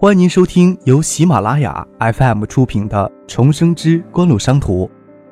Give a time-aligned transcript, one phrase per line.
[0.00, 4.86] 欢迎您收听由喜马拉雅 FM 出品的《重生之官路商途》，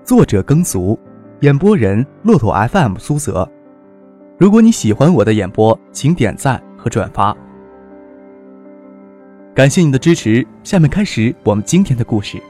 [0.05, 0.99] 作者耕俗，
[1.43, 3.49] 演播人骆驼 FM 苏泽。
[4.37, 7.33] 如果你喜欢我的演播，请点赞和转发，
[9.55, 10.45] 感谢你的支持。
[10.65, 12.43] 下面开始我们今天的故事。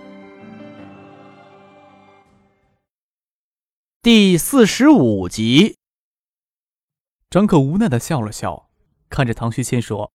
[4.01, 5.77] 第四十五集，
[7.29, 8.71] 张可无奈的笑了笑，
[9.11, 10.11] 看着唐学谦说。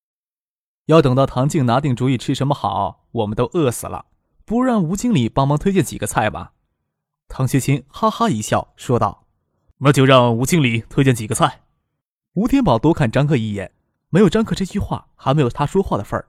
[0.85, 4.05] 要等到唐静拿定主意吃什么好，我们都饿死了，
[4.45, 6.53] 不如让吴经理帮忙推荐几个菜吧。
[7.27, 9.27] 唐学谦哈哈一笑，说道
[9.79, 11.61] ：“那就让吴经理推荐几个菜。”
[12.33, 13.71] 吴天宝多看张克一眼，
[14.09, 16.27] 没有张克这句话，还没有他说话的份儿。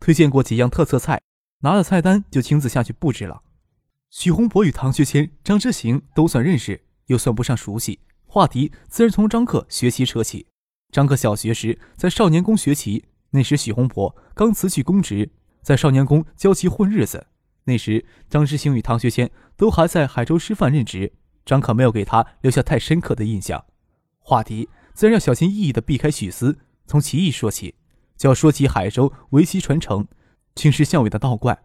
[0.00, 1.20] 推荐过几样特色菜，
[1.60, 3.42] 拿了菜单就亲自下去布置了。
[4.08, 10.46] 许洪博与唐学谦、张之行都算认识，又算不上熟悉，话题自然从张克学习扯起。
[10.90, 13.04] 张克小学时在少年宫学棋。
[13.30, 15.30] 那时许洪博刚辞去公职，
[15.62, 17.26] 在少年宫教棋混日子。
[17.64, 21.12] 那时张之行与唐学谦都还在海州师范任职，
[21.44, 23.64] 张可没有给他留下太深刻的印象。
[24.18, 27.74] 话题自然要小心翼翼地避开许思，从棋艺说起，
[28.16, 30.06] 就要说起海州围棋传承。
[30.56, 31.56] 青石巷尾的道观，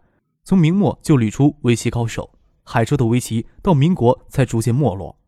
[0.44, 2.38] 从明末就屡出围棋高手。
[2.62, 5.18] 海州的围棋到民国才逐渐没落。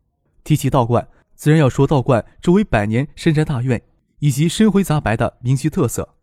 [0.43, 3.81] 提起道观，自然要说道观周围百年深宅大院
[4.19, 6.15] 以及深灰杂白的民居特色。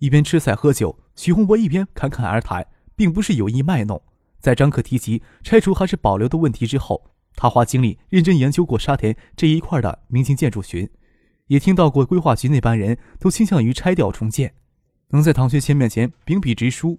[0.00, 4.02] 一边吃菜喝酒，徐洪博一边侃侃而谈，并不是有意卖弄。
[4.40, 10.88] 在张可提及拆除还是保留的问题之后，他花精力认真研究过沙田这一块的明清建筑群，
[11.48, 14.54] 也听到过规划局那班人都倾向于拆掉重建。
[15.08, 16.98] 能在唐学谦面前秉笔直书，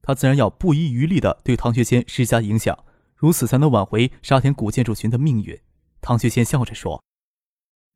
[0.00, 2.78] 他自然要不遗余力地对唐学谦施加影响，
[3.14, 5.60] 如此才能挽回沙田古建筑群的命运。
[6.00, 7.02] 唐学谦笑着说：“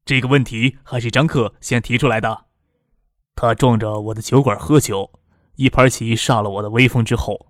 [0.04, 2.46] 这个问题还是张克先提出来的。”
[3.34, 5.10] 他撞着我的酒馆喝酒，
[5.56, 7.46] 一盘棋煞了我的威风之后，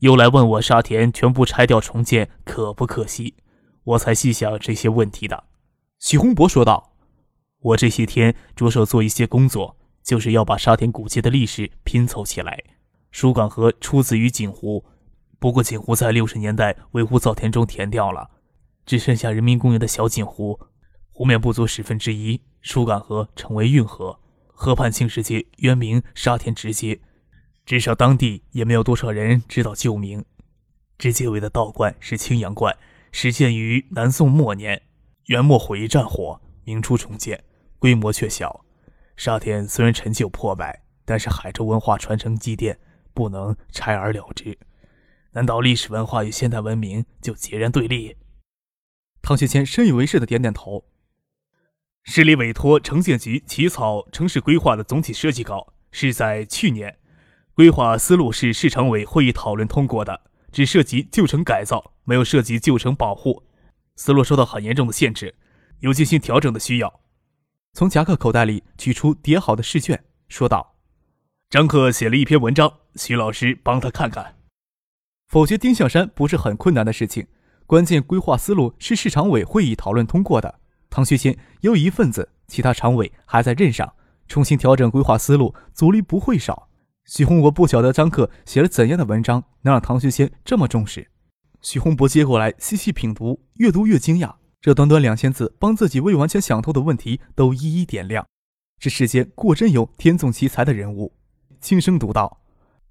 [0.00, 3.34] 又来问我沙田全部拆掉重建可不可惜，
[3.84, 5.44] 我才细想这些问题的。
[5.98, 6.92] 许洪博说道
[7.60, 12.62] ：“我这些天着手做一些工作，就是要把沙田古街的历史拼凑起来。
[13.10, 14.84] 疏港河出自于锦湖，
[15.38, 18.28] 不过锦湖在六十年代围湖造田中填掉了，
[18.84, 20.60] 只剩下人民公园的小锦湖，
[21.10, 24.20] 湖面不足十分之一，疏港河成为运河。”
[24.56, 27.00] 河畔青石街原名沙田直街，
[27.66, 30.24] 至少当地也没有多少人知道旧名。
[30.96, 32.74] 直街尾的道观是青阳观，
[33.10, 34.80] 始建于南宋末年，
[35.26, 37.42] 元末毁于战火，明初重建，
[37.78, 38.64] 规模却小。
[39.16, 42.78] 沙田虽然陈旧破败，但是海州文化传承积淀，
[43.12, 44.56] 不能拆而了之。
[45.32, 48.16] 难道历史文化与现代文明就截然对立？
[49.20, 50.84] 唐学谦深以为是的点点头。
[52.06, 56.98] 市里委托城建局起草城市规划的总体设计稿，是在去年，
[57.54, 60.20] 规划思路是市常委会议讨论通过的，
[60.52, 63.42] 只涉及旧城改造，没有涉及旧城保护，
[63.96, 65.34] 思路受到很严重的限制，
[65.80, 67.00] 有进行调整的需要。
[67.72, 70.76] 从夹克口袋里取出叠好的试卷，说道
[71.48, 74.36] ：“张克写了一篇文章，徐老师帮他看看。
[75.26, 77.26] 否决丁向山不是很困难的事情，
[77.66, 80.60] 关键规划思路是市常委会议讨论通过的。”
[80.94, 83.94] 唐学谦有一份子，其他常委还在任上，
[84.28, 86.68] 重新调整规划思路，阻力不会少。
[87.04, 91.10] 许洪博不晓得张克写了怎样的文章，能让唐学谦这么重视。
[91.62, 94.36] 许洪博接过来细细品读，越读越惊讶。
[94.60, 98.24] 这短短两千字，帮自己未完全想透的问题都一一点亮。
[98.78, 101.12] 这世间果真有天纵奇才的人物。
[101.60, 102.40] 轻声读道：“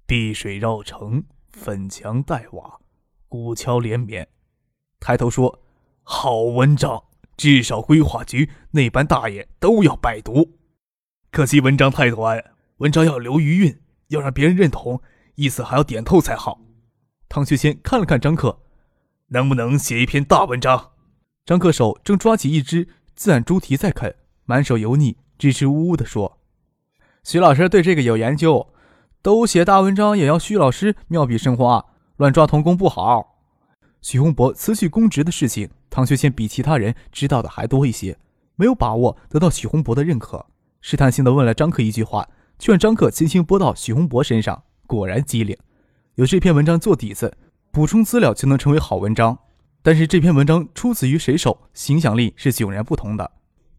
[0.04, 2.80] 碧水绕城，粉墙黛瓦，
[3.30, 4.28] 古桥连绵。”
[5.00, 5.62] 抬头说
[6.04, 7.02] ：“好文章。”
[7.36, 10.58] 至少规划局那班大爷都要拜读，
[11.30, 12.42] 可惜文章太短，
[12.78, 15.00] 文章要留余韵，要让别人认同，
[15.34, 16.60] 意思还要点透才好。
[17.28, 18.60] 唐学谦看了看张克，
[19.28, 20.92] 能不能写一篇大文章？
[21.44, 24.14] 张克手正抓起一只自然猪蹄在啃，
[24.44, 26.38] 满手油腻，支支吾吾地说
[27.24, 28.72] ：“徐老师对这个有研究，
[29.20, 31.84] 都写大文章也要徐老师妙笔生花，
[32.16, 33.32] 乱抓童工不好。”
[34.04, 38.18] 许洪博辞去公职的事情，唐学谦比其他人知道的还多一些，
[38.54, 40.44] 没有把握得到许洪博的认可，
[40.82, 42.28] 试探性的问了张克一句话，
[42.58, 45.56] 却让张克轻轻拨到许洪博身上，果然机灵。
[46.16, 47.34] 有这篇文章做底子，
[47.72, 49.38] 补充资料就能成为好文章。
[49.80, 51.58] 但是这篇文章出自于谁手，
[51.88, 53.30] 影响力是迥然不同的。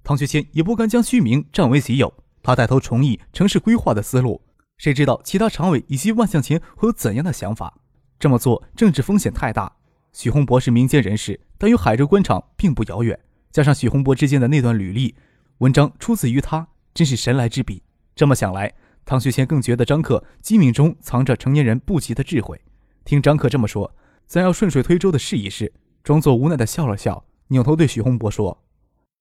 [0.04, 2.12] 唐学谦也不甘将虚名占为己有，
[2.42, 4.42] 他带头重议城市规划的思路，
[4.80, 7.76] 谁知道其他常委以及万象前会有怎样的想法？
[8.18, 9.72] 这么做政治风险太大。
[10.16, 13.20] 许洪博是民间人士，但与海州官场并不遥远。
[13.52, 15.14] 加上许洪博之间的那段履历，
[15.58, 17.84] 文章出自于他，真是神来之笔。
[18.16, 18.74] 这么想来，
[19.04, 22.62] 唐学谦更觉得张克机敏中藏着成年人不及的智慧。
[23.04, 23.94] 听张克这么说，
[24.26, 28.64] 咱要顺水推舟的试一试，装作无奈的笑了笑，扭头对许洪博说：“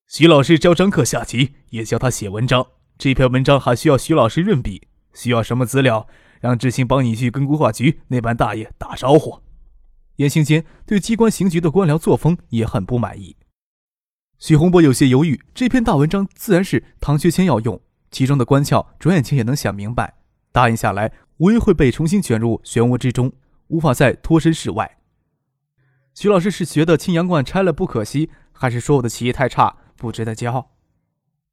[0.06, 2.64] 徐老师教张克下棋，也教他写文章。
[2.96, 6.06] 这篇文章还需要徐老师润笔，需要什么资料，
[6.40, 9.40] 让知青帮你去跟规划局那班大爷打招呼。”
[10.16, 13.36] 言行间对机关刑局的官僚作风也很不满意。
[14.38, 17.80] 许洪博有些犹豫，这篇大文章自然是唐学谦要用。
[18.10, 20.14] 其中的官窍，转眼间也能想明白。
[20.52, 23.32] 答应下来，无疑会被重新卷入漩涡之中，
[23.68, 24.98] 无法再脱身事外。
[26.14, 30.70] 徐老师是觉得青阳观拆了不可惜，还是说我的棋艺太差，不值得骄傲？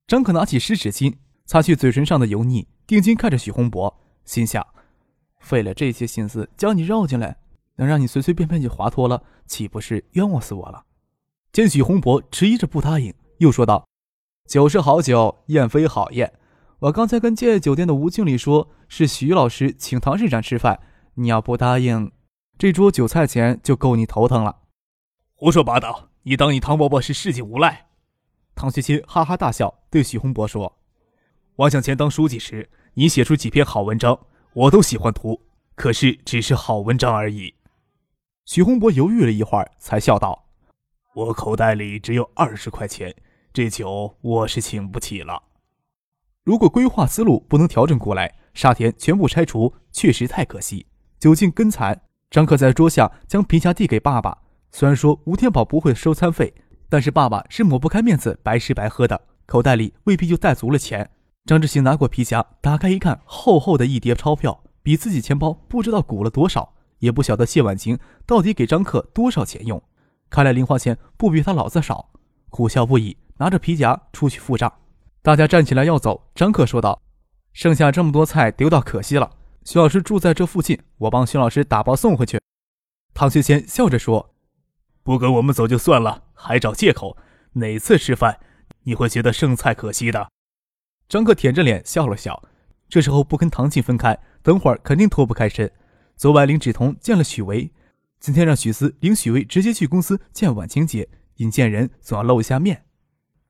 [0.06, 1.16] 张可拿起湿纸巾，
[1.46, 4.68] 擦去嘴唇上的油腻，定睛看着许洪博，心想：
[5.40, 7.38] 费了这些心思将你绕进来，
[7.82, 10.86] 能让你随随便便就滑脱了，岂不是冤枉死我了？
[11.52, 13.88] 见许洪博迟疑着不答应，又说道
[14.48, 16.32] ：“酒是好酒，宴非好宴。”
[16.78, 20.80] 我刚才跟建业酒店的吴经理说，是徐老师请唐市长吃饭。
[21.16, 22.12] 你要不答应，
[22.60, 24.60] 这桌酒菜钱就够你头疼了。
[25.34, 26.10] 胡说八道！
[26.22, 27.88] 你当你唐伯伯是市井无赖？
[28.54, 30.78] 唐学谦哈哈大笑，对许洪博说
[31.58, 34.20] ：“王向前当书记时，你写出几篇好文章，
[34.54, 35.42] 我都喜欢读。
[35.74, 37.56] 可是只是好文章而已。”
[38.46, 40.46] 许洪博犹豫了一会儿，才笑道
[41.14, 43.16] ：“我口袋里只有二十块钱，
[43.54, 45.44] 这酒我是请不起了。”
[46.44, 50.86] 如果规划思路不能调整过来，沙田全部拆除，确实太可惜。
[51.20, 52.02] 酒劲根残，
[52.32, 54.38] 张克在桌下将皮夹递给爸爸。
[54.72, 56.54] 虽然说吴天宝不会收餐费，
[56.90, 61.10] 但是爸爸是抹不开面子白吃白喝的，口袋里未必就带足了钱。
[61.46, 69.84] 张志行拿过皮夹，打开一看，厚厚的一叠钞票，比自己钱包不知道鼓了多少，也不晓得谢婉晴到底给张克多少钱用。
[70.30, 72.10] 看来零花钱不比他老子少，
[72.50, 74.72] 苦笑不已，拿着皮夹出去付账。
[75.22, 77.02] 大家站起来要走，张克说道
[77.54, 79.30] ：“剩下这么多菜丢到可惜了。
[79.66, 82.40] 徐老师住在这附近，我帮徐老师打包送回去。”
[83.14, 84.34] 唐学谦笑着说
[85.04, 87.18] ：“不跟我们走就算了，还找借口。
[87.54, 88.40] 哪次吃饭
[88.84, 90.30] 你会觉得剩菜可惜的？”
[91.10, 92.42] 张克舔着脸笑了笑。
[92.88, 95.70] 这时候不跟唐静分开，等会儿肯定脱不开身。
[96.22, 97.72] 昨晚林芷彤见了许巍，
[98.20, 102.86] 今天让许思领许巍直接去公司见婉清姐，引荐人总要露一下面。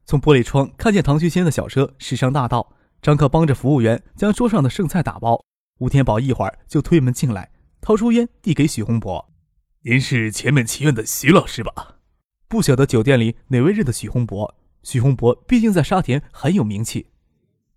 [0.06, 5.44] 从玻璃窗看见唐学谦的小车驶上大道，张克帮着服务员将桌上的剩菜打包。
[5.79, 7.51] 吴天宝一会儿就推门进来，
[7.81, 9.33] 掏出烟递给许洪博
[9.83, 11.97] ：“您是前面棋院的徐老师吧？”
[12.47, 14.56] 不晓得酒店里哪位认得许洪博。
[14.83, 17.07] 许洪博毕竟在沙田很有名气。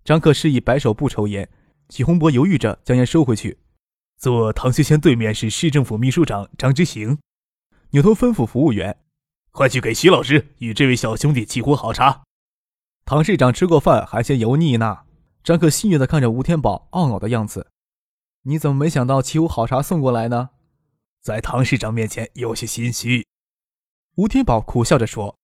[0.05, 1.49] 张克示意摆手不抽烟，
[1.89, 3.59] 许洪博犹豫着将烟收回去。
[4.17, 7.19] 坐唐学谦对面是市政府秘书长张之行，
[7.91, 8.99] 扭头吩咐服务员。
[9.51, 12.23] 快去给徐老师与这位小兄弟沏壶好茶。
[13.05, 15.01] 唐市长吃过饭还嫌油腻呢。
[15.45, 17.71] 张克戏谑地看着吴天宝懊恼的样子，
[18.45, 20.51] 你怎么没想到沏壶好茶送过来呢？
[21.21, 23.27] 在唐市长面前有些心虚。
[24.17, 25.37] 吴天宝苦笑着说：“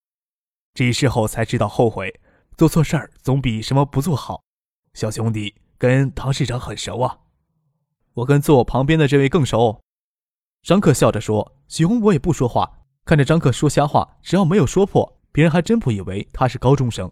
[0.73, 2.19] 这事后才知道后悔，
[2.57, 4.43] 做错事儿总比什么不做好。
[4.95, 7.19] 小兄弟跟唐市长很熟啊，
[8.21, 9.81] 我跟坐我旁边的这位更熟。”
[10.63, 11.57] 张克笑着说。
[11.71, 12.69] 许洪博也不说话。
[13.05, 17.11] 看着张克说瞎话，只要没有说破，别人还真不以为他是高中生。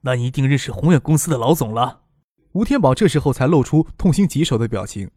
[0.00, 2.00] 那你一定认识宏远公司的老总了。
[2.52, 5.10] 吴天宝这时候才露出痛心疾首的表情。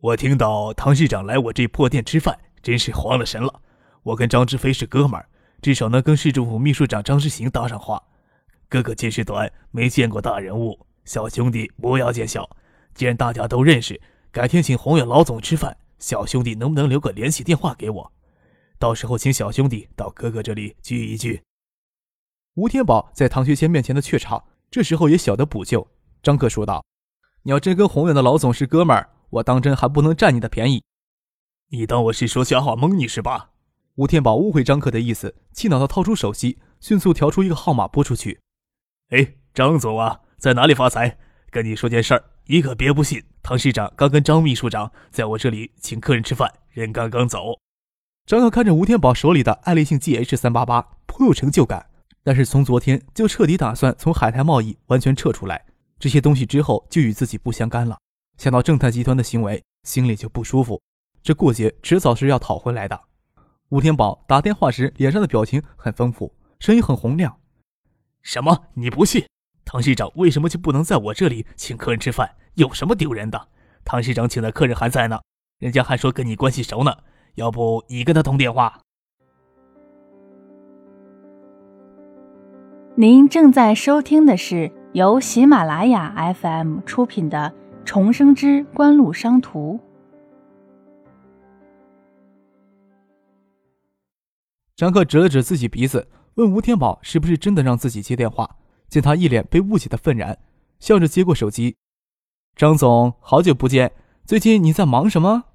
[0.00, 3.60] 我听到唐市长来我这破店吃饭，真是慌了神了。
[4.02, 5.28] 我跟张志飞是哥们儿，
[5.60, 8.02] 至少能跟市政府秘书长张之行搭上话。
[8.70, 12.48] 哥哥见识短，没见过大人物，小兄弟不要见笑。
[12.94, 14.00] 既然大家都认识，
[14.34, 18.12] 改天请宏远老总吃饭，小兄弟能不能留个联系电话给我？
[18.80, 21.40] 到时候请小兄弟到哥哥这里聚一聚。
[22.54, 25.86] 吴天宝在唐学谦面前的怯场，这时候也晓得补救。
[26.20, 26.84] 张克说道
[27.44, 30.82] ：“你要真跟宏远的老总是哥们儿，我当真还不能占你的便宜。
[31.70, 33.52] 你当我是说瞎话蒙你是吧？”
[33.94, 38.40] 吴天宝误会张克的意思，气恼地掏出手机，迅速调出一个号码拨出去。
[39.14, 41.18] “哎，张总啊，在哪里发财？
[41.52, 43.22] 跟你说件事儿，你可别不信。
[43.42, 47.58] 唐市长刚跟张秘书长在我这里请客人吃饭，人刚刚走。”
[48.26, 51.86] 张克看着吴天宝手里的爱立信 GH 三八八，颇有成就感。
[52.22, 55.62] 但是从昨天就彻底打算从海泰贸易完全撤出来，
[55.98, 57.98] 这些东西之后就与自己不相干了。
[58.38, 60.80] 想到正泰集团的行为，心里就不舒服。
[61.22, 62.98] 这过节迟早是要讨回来的。
[63.68, 67.38] 吴天宝打电话时脸上的表情很丰富，声音很洪亮
[68.22, 68.68] ：“什么？
[68.72, 69.26] 你不信？
[69.64, 72.36] 唐市长为什么就不能在我这里请客人吃饭？
[72.54, 73.48] 有什么丢人的？
[73.84, 75.20] 唐市长请的客人还在呢，
[75.58, 76.96] 人家还说跟你关系熟呢。”
[77.34, 78.80] 要不你跟他通电话。
[82.94, 87.52] 您正在收听的是由喜马拉雅 FM 出品的
[87.84, 89.80] 《重生之官路商途。
[94.76, 98.48] 张克指了指自己鼻子，问吴天宝是不是真的让自己接电话。
[98.94, 100.38] 见他一脸被误解的愤然，
[100.78, 101.74] 笑着接过手机
[102.54, 103.90] ：“张总，好久不见，
[104.24, 105.46] 最近你在忙什么？”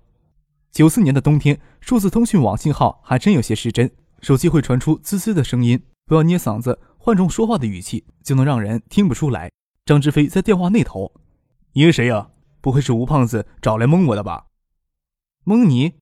[0.74, 3.89] 九四年的冬天，数字通讯网信号还真有些失真，
[4.22, 9.50] 手机会传出滋滋的声音，不要捏嗓子，换种说话的语气，就能让人听不出来。
[9.86, 11.13] 张志飞在电话那头。
[11.72, 12.31] 你是谁呀？
[12.60, 14.48] 不会是吴胖子找来蒙我的吧？
[15.46, 15.93] 蒙你？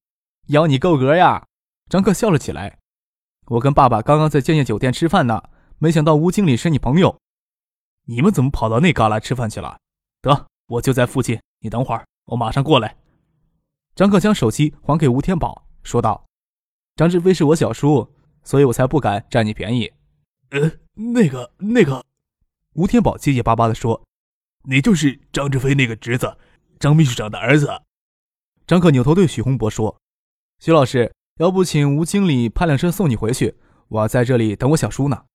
[0.47, 1.45] 咬你够格呀！
[1.87, 2.79] 张克笑了起来。
[3.49, 5.43] 我跟爸爸刚刚在建业酒店吃饭呢，
[5.77, 7.15] 没想到吴经理是你朋友。
[8.09, 9.77] 你们怎么跑到那旮旯吃饭去了？
[10.21, 12.95] 得，我就在附近，你等会儿，我马上过来。
[13.95, 16.25] 张克将手机还给吴天宝，说道
[16.95, 18.09] ：“张志飞是我小叔，
[18.43, 19.91] 所以我才不敢占你便宜。”
[20.51, 22.05] 呃，那个，那个，
[22.75, 24.01] 吴天宝结结巴巴地说。
[24.63, 26.37] 你就是张志飞那个侄子，
[26.79, 27.69] 张秘书长的儿子。
[28.65, 29.97] 张克扭头对许洪博说
[30.59, 33.57] ：“许老师，要不请吴经理派辆车送你回去？
[33.89, 35.25] 我在这里等我小叔呢。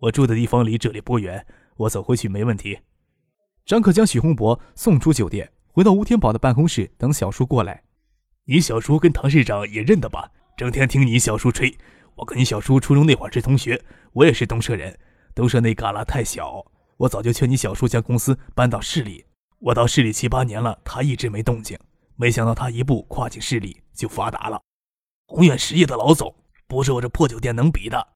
[0.00, 2.78] 我住的地方离这里不远，我走回去没问题。”
[3.66, 7.82] 张克将许洪博送出酒店，回到吴天宝的办公室等小叔过来。
[8.44, 10.30] 你小叔跟唐市长也认得吧？
[10.56, 11.76] 整天听你小叔吹。
[12.16, 14.96] 我跟你小叔初中那会儿是同学，我也是东社人。
[15.34, 16.64] 东社那旮旯太小。
[16.96, 19.24] 我早就劝你小叔将公司搬到市里。
[19.58, 21.78] 我到市里七八年了，他一直没动静。
[22.16, 24.62] 没想到他一步跨进市里就发达了，
[25.26, 26.32] 宏远实业的老总，
[26.68, 28.08] 不是我这破酒店能比的。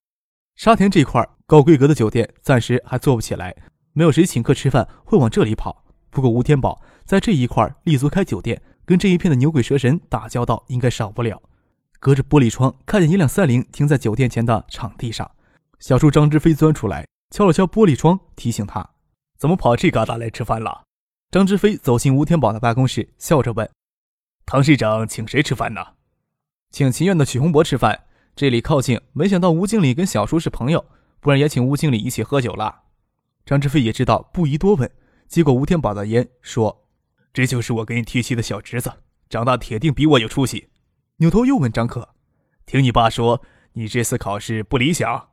[0.59, 3.55] 沙田这块高规格的酒店暂时还做不起来，
[3.93, 5.85] 没有谁请客吃饭会往这里跑。
[6.11, 11.41] 不过吴天宝在这一块立足开酒店，跟这一片的牛鬼蛇神打交道应该少不了。
[12.01, 15.31] 隔着玻璃窗看见一辆三菱停在酒店前的场地上，
[15.79, 17.07] 小叔张之飞钻出来。
[17.31, 18.91] 敲了敲玻璃窗，提醒他
[19.39, 20.83] ：“怎么跑这旮沓来吃饭了？”
[21.31, 23.71] 张之飞走进吴天宝的办公室，笑着问
[24.45, 25.81] ：“唐市长请谁吃饭呢
[26.73, 28.07] ？”“请秦院的许洪博吃饭，
[28.39, 29.01] 这里靠近。
[29.13, 30.87] 没想到吴经理跟小叔是朋友，
[31.19, 32.83] 不然也请吴经理一起喝酒了。”
[33.45, 34.89] 张志飞也知道不宜多问，
[35.27, 36.87] 接过吴天宝的烟，说
[37.35, 38.93] ：“这就是我给你提亲的小侄子，
[39.29, 40.69] 长大铁定比我有出息。”
[41.19, 42.11] 扭头又问张克
[42.65, 43.43] ：“听你爸说，
[43.73, 45.31] 你这次考试不理想？”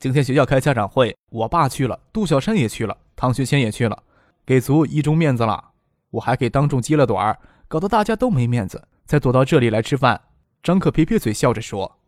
[0.00, 4.02] 今天学校开家长会，我爸去了，杜小山也去了，唐学谦也去了，
[4.46, 5.72] 给足一中面子了。
[6.12, 7.38] 我还给当众揭了短儿，
[7.68, 10.18] 搞得大家都没面子，才躲到这里来吃饭。
[10.62, 11.98] 张克撇撇嘴，笑着说：“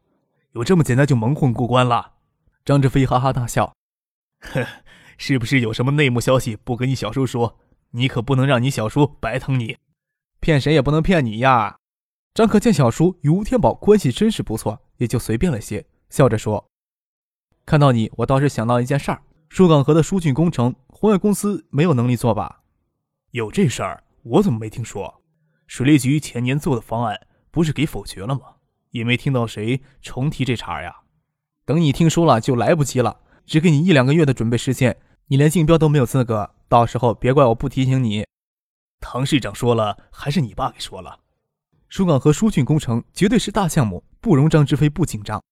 [0.52, 2.12] 有这么简单就蒙混过关了？”
[2.64, 3.73] 张志飞哈哈大笑
[4.40, 4.66] ：“呵，
[5.16, 7.59] 是不是有什么内幕消息不跟你小叔说？
[7.92, 9.78] 你可不能让你小叔白疼你，
[10.40, 11.76] 骗谁也不能骗你呀。”
[12.35, 16.66] 张克见小叔与吴天宝关系真是不错，也就随便了些，笑着说。
[17.64, 22.62] 看到你，我倒是想到一件事儿：疏港河的疏浚工程，宏远公司没有能力做吧？
[23.30, 25.23] 有这事儿，我怎么没听说？
[25.66, 27.18] 水利局前年做的方案
[27.52, 28.56] 不是给否决了吗？
[28.90, 31.02] 也没听到谁重提这茬呀。
[31.64, 36.54] 等你听说了就来不及了，只给你一两个月的准备时间，你连竞标都没有资格。
[36.68, 38.26] 到时候别怪我不提醒你。
[39.00, 41.21] 唐市长说了，还是你爸给说了？
[41.88, 45.42] 疏港和疏浚工程绝对是大项目，不容张志飞不紧张。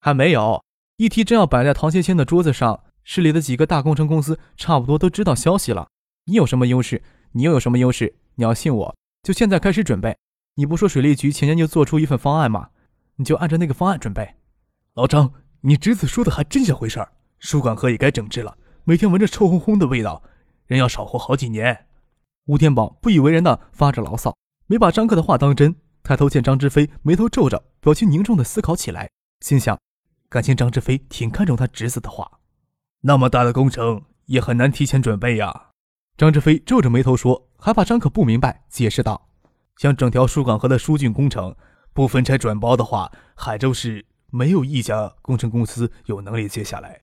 [0.00, 0.62] 还没有。
[0.98, 5.88] 议题真要摆在唐学谦的桌子上，市里的几个大工程公司差不多都知道消息了。
[6.26, 7.02] 你有什么优势？
[7.32, 8.14] 你又有什么优势？
[8.36, 10.16] 你要信我，就现在开始准备。
[10.56, 12.70] 你不说水利局前年就做出一份方案吗？
[13.16, 14.36] 你就按照那个方案准备。
[14.94, 15.32] 老张，
[15.62, 17.12] 你侄子说的还真像回事儿。
[17.38, 20.22] 输管河也该整治了，每天闻着臭烘烘的味道，
[20.66, 21.86] 人要少活好几年。
[22.46, 25.74] 吴天宝不以为然的发着牢骚，没把张克的话当真。
[26.02, 29.78] 抬头见张志飞眉头皱着，表情凝重的思考起来，心想。
[30.28, 32.40] 感情张志飞挺看重他侄子的话，
[33.00, 35.70] 那么大的工程也很难提前准备呀。
[36.16, 39.28] 张志飞皱着眉头说，还怕张可不明白，解释道
[39.76, 41.54] ：“像整条疏港河的疏浚工程，
[41.92, 47.02] 不分拆转包的话，海州市没有一家工程公司有能力接下来。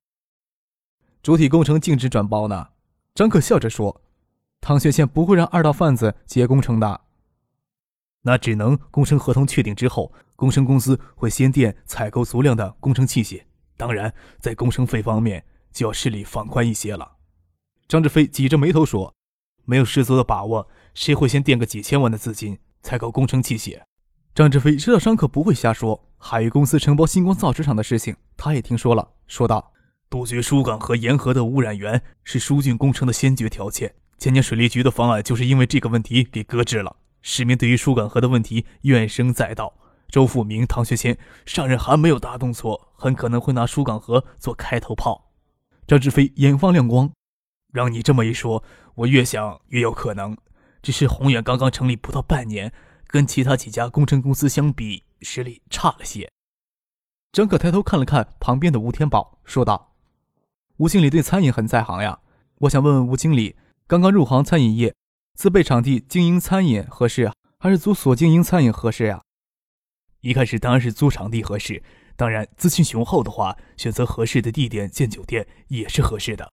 [1.21, 2.69] 主体工程禁止转包呢。”
[3.13, 4.01] 张可笑着说
[4.61, 7.01] ：“唐学谦不会让二道贩子接工程的。”
[8.23, 13.43] 那只能工程合同确定之后，工程公司会先垫采购足量的工程器械。
[13.75, 17.17] 当然，在工程费方面就要势力放宽一些了。
[17.87, 19.13] 张志飞挤着眉头说
[19.65, 23.81] ：“没有十足的把握，谁会先垫个几千万的资金采购工程器械？”
[24.33, 29.73] 张志飞知道商客不会瞎说，海域公司承包星光造纸厂的事情，他也听说了，说道
[30.09, 33.93] ：“杜绝疏港和沿河的污染源是疏浚工程的先决条件。
[34.17, 39.73] 前年水利局的方案就是因为这个问题给搁置了。”市民对于疏港河的问题怨声载道，
[40.07, 45.31] 周富明、唐学谦上任还没有大动作，很可能会拿疏港河做开头炮。
[45.85, 47.11] 张志飞眼放亮光，
[47.73, 48.63] 让你这么一说，
[48.95, 50.37] 我越想越有可能。
[50.81, 52.73] 只是宏远刚刚成立不到半年，
[53.07, 56.31] 跟其他几家工程公司相比，实力差了些。
[57.31, 59.95] 张可抬头看了看旁边的吴天宝，说道
[60.77, 62.19] ：“吴经理对餐饮很在行呀，
[62.59, 63.55] 我想问问吴经理，
[63.87, 64.95] 刚刚入行餐饮业，
[65.35, 69.21] 自备场地经营餐饮合适，还是租所经营餐饮合适呀？”
[70.21, 71.81] 一开始当然是租场地合适，
[72.15, 76.51] 当然资金雄厚的话，选择合适的地点建酒店也是合适的。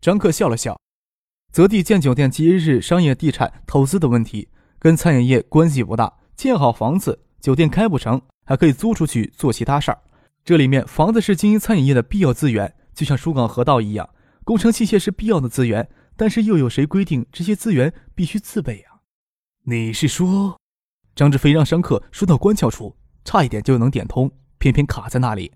[0.00, 0.78] 张克笑了笑。
[1.54, 4.48] 择地建酒店，即日商业地产投资的问题，
[4.80, 6.12] 跟餐饮业关系不大。
[6.34, 10.02] 建好房子，酒店开不成，还可以租出去做其他事儿。
[10.44, 14.10] 这里面房子是经营餐饮业的必要资源，就像疏港河道一样，
[14.42, 18.86] 工程器械是必要的资源，但是又有谁规定这些资源必须自备呀？
[19.62, 20.58] 你是说，
[21.14, 25.52] 张志飞让商客说到关窍处，差一点就能点通，偏偏卡在那里，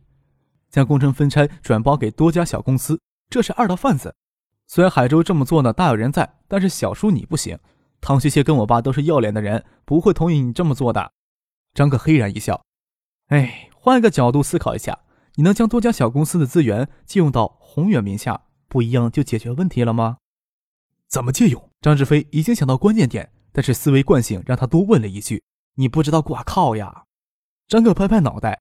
[0.70, 4.14] 将工程分拆转包给多家小公司，这是二道贩子。
[4.68, 7.58] 虽然海州这么做呢，大有人在，但是小叔你不行。
[8.02, 11.10] 唐学谢跟我爸都是要脸的人，不会同意你这么做的。
[11.72, 12.62] 张克嘿然一笑，
[13.28, 14.98] 哎，换一个角度思考一下，
[15.36, 20.18] 你能将多家小公司的资源借用到宏远名下，不一样就解决问题了吗？
[21.08, 21.70] 怎么借用？
[21.80, 25.42] 张志飞已经想到关键点，但是思维惯性让他多问了一句
[25.76, 27.04] ：“你不知道挂靠呀？”
[27.66, 28.60] 张克拍拍脑袋，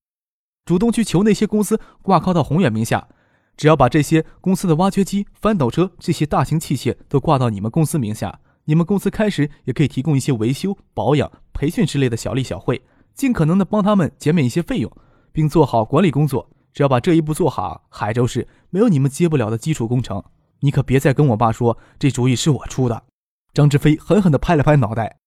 [0.64, 3.10] 主动去求那些公司挂靠到宏远名下。
[3.58, 12.84] 只要把这些公司的挖掘机、翻斗车这些大型器械都挂到你们公司名下，你们公司开始也可以提供一些维修、保养、培训之类的小利小惠，
[13.16, 14.92] 尽可能的帮他们减免一些费用，
[15.32, 16.50] 并做好管理工作。
[16.72, 20.24] 只要把这一步做好，海州市没有你们接不了的基础工程。
[20.60, 23.06] 你可别再跟我爸说这主意是我出的。
[23.54, 25.18] 张志飞狠狠地拍了拍脑袋：“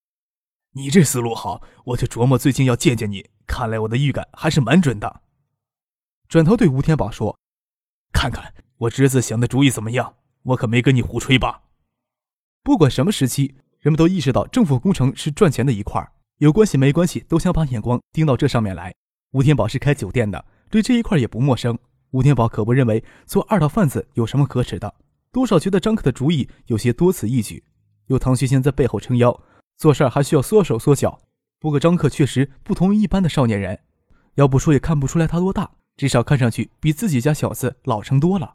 [0.75, 3.29] 你这思路好，我就琢磨最近要见见你。
[3.49, 5.23] 看来我的预感还是蛮准的。”
[6.29, 7.40] 转头对吴天宝说。
[8.13, 10.15] 看看我侄子想的主意怎么样？
[10.43, 11.63] 我可没跟你胡吹吧。
[12.63, 16.07] 不管什么时期，人们都意识到政府工程是赚钱的一块，
[16.39, 18.95] 有关系没关系都想把眼光盯到这上面来。
[19.33, 21.79] 吴天宝是开酒店的，对这一块也不陌生。
[22.11, 24.95] 吴天宝可不认为做二道贩子有什么可耻的，
[25.31, 27.63] 多少觉得张克的主意有些多此一举。
[28.07, 29.41] 有唐学仙在背后撑腰，
[29.77, 31.21] 做事还需要缩手缩脚。
[31.61, 33.79] 不过张克确实不同于一般的少年人，
[34.35, 35.71] 要不说也看不出来他多大。
[36.01, 38.55] 至少看上去比自己家小子老成多了，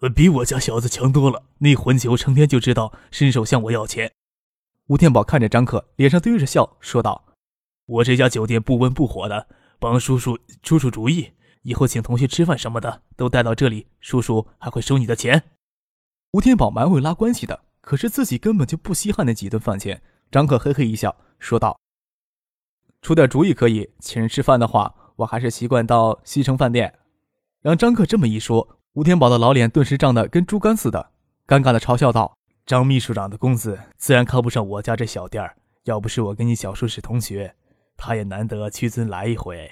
[0.00, 1.44] 呃，比我家小子强多了。
[1.58, 4.10] 那混球成天就知道伸手向我要钱。
[4.88, 7.26] 吴天宝看着张可，脸上堆着笑，说道
[7.86, 9.46] ：“我这家酒店不温不火的，
[9.78, 11.30] 帮叔叔出出主意，
[11.62, 15.44] 以后请同学吃饭什么的都带到这里，叔叔还会收你的钱。”
[16.34, 20.02] 吴天宝蛮会拉关系的，可是自己根本就不稀罕那几顿饭钱。
[20.28, 21.78] 张可嘿嘿一笑，说道
[23.00, 26.94] ：“出点主意可以，请人吃饭的话。”我还是习惯到西城饭店。
[27.62, 31.10] 让张克这么一说，吴天宝的老脸顿时涨得跟猪肝似的，
[31.46, 35.56] 尴尬的嘲笑道：“张秘书长的工资自然靠不上我家这小店儿。
[35.84, 37.54] 要不是我跟你小叔是同学，
[37.96, 39.70] 他也难得屈尊来一回。”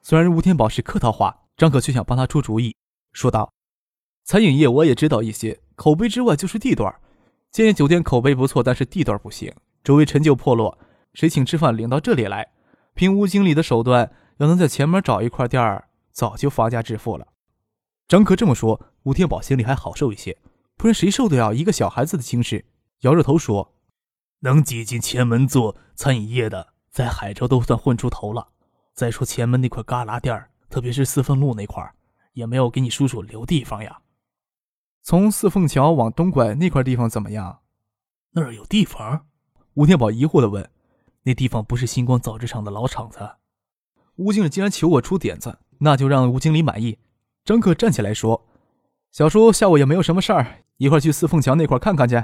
[0.00, 2.76] 虽然吴天宝是客套话，张可却想帮他出主意，
[3.12, 3.52] 说道
[4.24, 6.94] ：“餐饮业我也知道一些，口碑之外就是地段。
[7.50, 10.78] 建业酒店口碑不错，但是地段不行，周围陈旧破落，
[11.14, 12.48] 谁请吃饭领到这里来？
[12.94, 17.28] 凭吴经理的手段。”要能在前门找一块地儿，早就发家致富了。
[18.08, 20.38] 张克这么说，吴天宝心里还好受一些，
[20.76, 22.64] 不然谁受得了一个小孩子的轻视？
[23.00, 23.74] 摇着头说
[24.40, 28.48] ：“能挤进前门做餐饮业的，在海州都算混出头了。
[28.94, 31.92] 再说前门那块旮旯地儿，特别是四凤路那块，
[32.34, 34.00] 也没有给你叔叔留地方呀。
[35.02, 37.60] 从四凤桥往东拐那块地方怎么样？
[38.32, 39.26] 那儿有地方？”
[39.74, 40.70] 吴天宝疑惑地问
[41.24, 43.36] ：“那地方不是星光造纸厂的老厂子？”
[44.16, 46.98] 吴经理既然求我出点子，那就让吴经理满意。
[47.44, 48.46] 张克站起来说
[49.10, 52.22] ：“小叔下午也没有什么事儿，一块去四凤桥那块看看去。”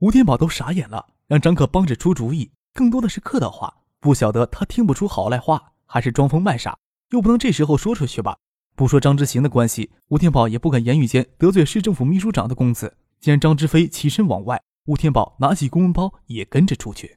[0.00, 6.78] 吴天宝都傻眼了，让张克帮着出主意，更多的是客套话，不晓得他听不出好赖话，还是装疯卖傻，
[7.10, 8.36] 又不能这时候说出去吧？
[8.76, 12.96] 不说张之行的关系，吴天宝也不敢言语间得罪市政府秘书长的公子。
[13.18, 17.16] 见张之飞起身往外，吴天宝拿起公文包也跟着出去。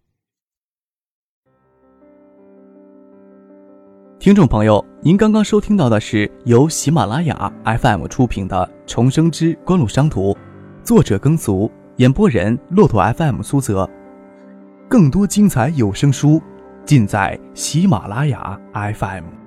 [4.19, 10.33] 听众朋友，您刚刚收听到的是由喜马拉雅 FM 出品的《重生之官路商途》，
[10.83, 13.89] 作者耕俗，演播人骆驼 FM 苏泽。
[14.89, 16.41] 更多精彩有声书，
[16.83, 19.38] 尽在喜马拉雅 FM。